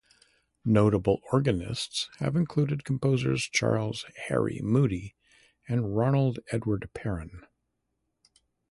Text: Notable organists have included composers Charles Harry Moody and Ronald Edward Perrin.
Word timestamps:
Notable 0.65 1.21
organists 1.31 2.09
have 2.17 2.35
included 2.35 2.83
composers 2.83 3.43
Charles 3.43 4.03
Harry 4.29 4.59
Moody 4.63 5.13
and 5.67 5.95
Ronald 5.95 6.39
Edward 6.51 6.89
Perrin. 6.95 7.43